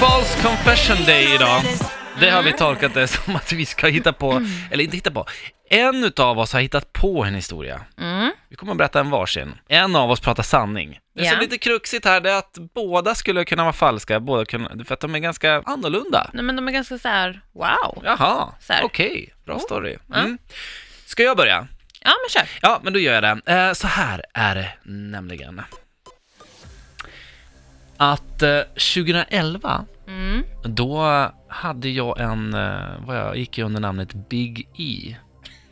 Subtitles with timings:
[0.00, 1.62] False Confession Day idag.
[2.20, 5.26] Det har vi tolkat det som att vi ska hitta på, eller inte hitta på,
[5.70, 7.80] en utav oss har hittat på en historia.
[8.00, 8.32] Mm.
[8.48, 9.54] Vi kommer att berätta en varsin.
[9.68, 10.98] En av oss pratar sanning.
[11.14, 11.36] Det som Ja.
[11.36, 14.94] är lite kruxigt här det är att båda skulle kunna vara falska, båda kunna, för
[14.94, 16.30] att de är ganska annorlunda.
[16.32, 18.02] Nej men de är ganska så här: wow.
[18.04, 18.52] Jaha,
[18.82, 19.60] okej, bra Oh.
[19.60, 19.96] story.
[20.08, 20.16] Ja.
[20.16, 20.38] Mm.
[21.06, 21.66] Ska jag börja?
[22.00, 22.48] Ja men kör.
[22.62, 23.52] Ja, men då gör jag det.
[23.52, 25.62] Eh, så här är det nämligen.
[27.98, 28.60] Att eh,
[28.94, 30.42] 2011, Mm.
[30.62, 31.02] då
[31.48, 35.16] hade jag en, eh, vad jag gick under namnet Big E,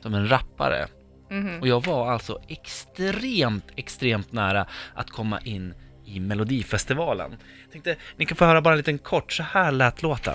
[0.03, 0.87] som en rappare.
[1.31, 1.61] Mhm.
[1.61, 5.75] Och jag var alltså extremt, extremt nära att komma in
[6.05, 7.31] i Melodifestivalen.
[7.63, 10.35] Jag tänkte, ni kan få höra bara en liten kort, så här lät låten.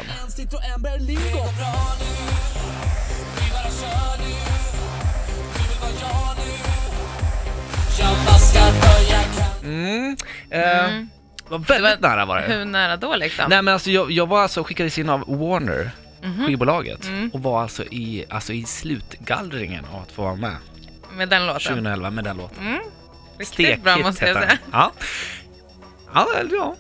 [9.64, 10.18] Mm,
[10.50, 11.10] eh, Mm.
[11.52, 12.54] Var väldigt Det nära var det.
[12.54, 13.46] Hur nära då liksom?
[13.50, 15.92] Nej men alltså jag, jag var alltså skickades in av Warner,
[16.24, 16.46] Mhm.
[16.48, 17.30] skivbolaget, Mm.
[17.34, 20.56] och var alltså i, alltså i slutgallringen av att få vara med
[21.18, 21.62] Med den låten?
[21.62, 22.68] 2011 med den låten.
[22.68, 22.80] Mm.
[23.40, 24.58] Riktigt bra Stekhit måste jag säga.
[24.72, 24.92] Ja.
[26.14, 26.76] Ja, ja.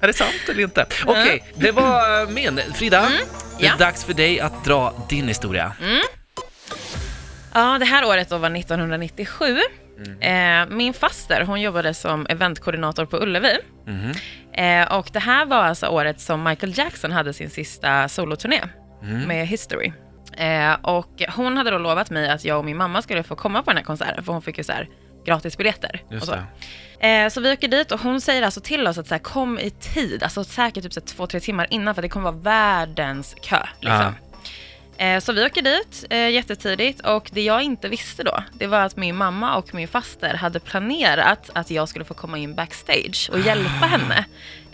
[0.00, 0.86] Är det sant eller inte?
[1.06, 2.60] Okej, det var eh, min.
[2.74, 3.26] Frida, det är Mm.
[3.58, 3.72] ja.
[3.78, 5.72] dags för dig att dra din historia.
[7.54, 9.58] Ja, det här året då var 1997.
[9.98, 10.20] Mm.
[10.70, 13.58] Eh, min faster, hon jobbade som eventkoordinator på Ullevi.
[14.52, 18.60] Eh, och det här var alltså året som Michael Jackson hade sin sista soloturné
[19.02, 19.22] Mm.
[19.28, 19.92] med History.
[20.36, 23.62] Eh, och hon hade då lovat mig att jag och min mamma skulle få komma
[23.62, 24.88] på den här konserten, för hon fick ju så här
[25.26, 26.02] gratisbiljetter.
[26.06, 26.32] och Just så.
[27.00, 27.08] det.
[27.08, 29.58] Eh, så vi åker dit och hon säger alltså till oss att så här, kom
[29.58, 32.42] i tid, alltså säkert typ så här, två, tre timmar innan för det kommer vara
[32.42, 33.58] världens kö.
[33.80, 34.14] Liksom.
[34.98, 38.78] Eh, så vi åker dit eh, jättetidigt och det jag inte visste då, det var
[38.80, 43.30] att min mamma och min faster hade planerat att jag skulle få komma in backstage
[43.32, 44.24] och hjälpa henne.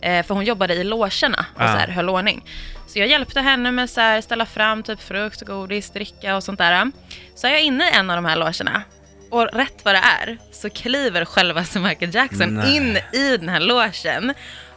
[0.02, 1.72] Eh, för hon jobbade i logerna och Ah.
[1.72, 2.44] så här, höll ordning.
[2.86, 6.90] Så jag hjälpte henne med här, ställa fram typ frukt, godis, dricka och sånt där.
[7.34, 8.82] Så är jag inne i en av de här logerna
[9.30, 12.76] och rätt vad det är så kliver självaste Michael Jackson Nej.
[12.76, 14.34] in i den här logen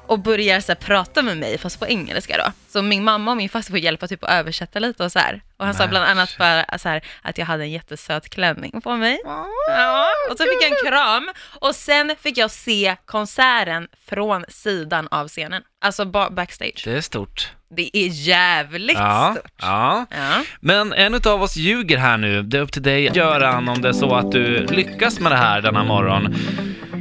[0.08, 2.52] och börjar så här, prata med mig, fast på engelska då.
[2.70, 5.42] Så min mamma och min faster får hjälpa typ att översätta lite och så här.
[5.58, 5.90] Och han sa Nej.
[5.90, 9.20] bland annat bara så här, att jag hade en jättesöt klänning på mig.
[9.26, 15.08] Ja, och så fick jag en kram och sen fick jag se konserten från sidan
[15.12, 15.64] av scenen.
[15.86, 16.82] Alltså ba- backstage.
[16.86, 17.52] Det är stort.
[17.76, 19.52] Det är jävligt Ja, stort.
[19.62, 20.06] ja.
[20.10, 20.44] Ja.
[20.62, 22.42] Men en av oss ljuger här nu.
[22.44, 25.36] Det är upp till dig, Göran, om det är så att du lyckas med det
[25.38, 26.36] här denna morgon.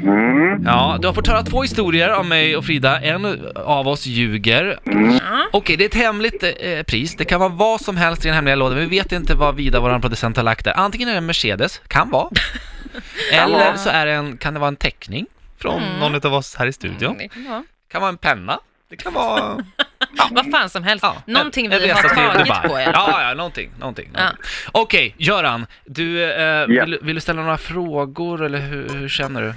[0.02, 0.62] Mm.
[0.66, 3.00] Ja, du har fått höra två historier av mig och Frida.
[3.00, 4.78] En av oss ljuger.
[4.84, 5.48] Ja.
[5.52, 7.16] Okej, det är ett hemligt eh, pris.
[7.16, 8.78] Det kan vara vad som helst i den hemliga lådan.
[8.78, 10.72] Vi vet inte vad Vida, vår producent, har lagt där.
[10.76, 12.28] Antingen är det en Mercedes, kan vara.
[13.32, 15.26] Eller så är det en, kan det vara en teckning
[15.58, 15.98] från Mm.
[16.00, 17.18] någon av oss här i studion.
[17.18, 17.64] Det kan vara.
[17.92, 18.58] kan vara en penna.
[18.90, 19.56] Det kan vara...
[20.30, 21.02] Vad fan som helst.
[21.04, 22.70] Ja, Någonting vi har tagit på fall.
[22.70, 23.70] Ja, ja, någonting.
[23.78, 24.18] någonting, Ja.
[24.20, 24.42] någonting.
[24.72, 25.66] Okej, Göran.
[25.86, 26.66] Du, eh, Ja.
[26.66, 29.54] vill, du- vill du ställa några frågor eller hur, hur känner du?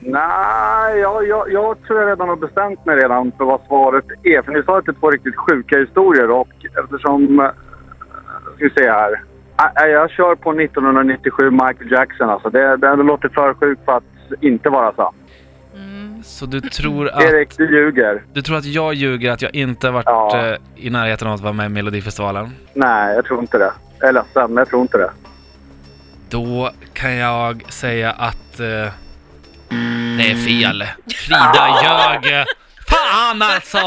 [0.00, 4.42] Nej, jag, jag, jag tror jag redan har bestämt mig redan för vad svaret är.
[4.42, 6.48] För ni sa att det är två riktigt sjuka historier och
[6.84, 7.40] eftersom...
[7.40, 7.46] eh,
[8.56, 9.22] Ska vi se här.
[9.76, 12.50] Ä, Jag kör på 1997 Michael Jackson alltså.
[12.50, 14.04] Det, det, det låter för sjukt för att
[14.40, 15.16] inte vara sant.
[15.74, 16.22] Mm.
[16.22, 18.22] Så du tror att, Erik, du ljuger.
[18.32, 20.46] du tror att jag ljuger att jag inte har varit Ja.
[20.46, 22.50] eh, i närheten av att vara med i Melodifestivalen?
[22.74, 23.72] Nej, jag tror inte det.
[24.00, 25.10] Jag är ledsen, men jag tror inte det.
[26.30, 28.92] Då kan jag säga att eh,
[30.34, 30.86] det är fel.
[31.16, 31.68] Frida
[32.22, 32.46] ljög.
[32.88, 33.78] Fan alltså!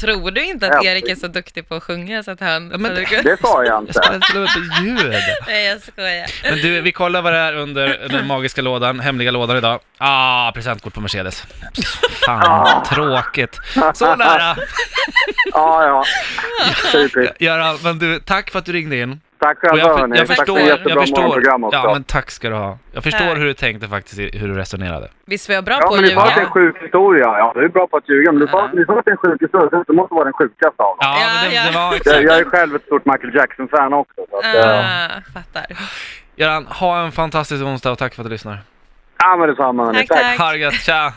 [0.00, 0.84] Tror du inte att.
[0.84, 2.68] Erik är så duktig på att sjunga så att han...
[2.68, 4.32] Men- kunnat- Det sa jag Jag inte.
[4.34, 5.14] och med på ljud.
[5.46, 6.26] Nej, jag skojar.
[6.50, 9.80] Men du, vi kollar vad det är under den magiska lådan, hemliga lådan idag.
[9.98, 11.44] Ah, presentkort på Mercedes.
[12.26, 13.58] Fan, tråkigt.
[13.94, 14.56] Så nära!
[15.52, 16.04] Ja, ja.
[17.38, 19.20] Göran, men du, tack för att du ringde in.
[19.40, 20.16] Tack själva jag, hörni.
[20.18, 21.42] jag Tack förstår, för jättebra jag förstår.
[21.72, 22.78] Ja, men tack ska du ha.
[22.92, 23.38] Jag förstår Tack.
[23.38, 25.08] hur du tänkte faktiskt, hur du resonerade.
[25.26, 26.50] Visst var jag bra Ja, på men att du sa att det är en ljuga?
[26.72, 27.24] sjuk historia.
[27.24, 28.32] Ja, du är bra på att ljuga.
[28.32, 28.64] Men du sa, Ja.
[28.98, 29.68] att det är en sjuk historia.
[29.70, 30.96] så Det måste vara den sjukaste av dem.
[31.00, 31.62] Ja, Ja, men det, ja.
[31.66, 32.22] det var Jag, exakt.
[32.22, 34.20] jag är själv ett stort Michael Jackson-fan också.
[34.30, 35.66] Så att, eh, Ah, fattar.
[36.36, 38.58] Göran, ha en fantastisk onsdag och tack för att du lyssnar.
[39.18, 39.84] ja, men detsamma.
[39.84, 40.06] hörni.
[40.06, 40.38] Tack, tack.
[40.38, 41.12] Ha det gött, tja!